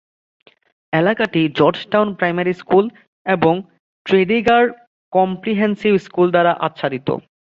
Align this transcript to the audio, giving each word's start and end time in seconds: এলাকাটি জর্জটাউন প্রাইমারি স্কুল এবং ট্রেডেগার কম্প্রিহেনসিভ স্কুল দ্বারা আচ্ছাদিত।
এলাকাটি 0.93 1.41
জর্জটাউন 1.57 2.09
প্রাইমারি 2.19 2.53
স্কুল 2.61 2.85
এবং 3.25 3.53
ট্রেডেগার 4.05 4.63
কম্প্রিহেনসিভ 5.13 5.93
স্কুল 6.05 6.27
দ্বারা 6.33 6.51
আচ্ছাদিত। 6.67 7.07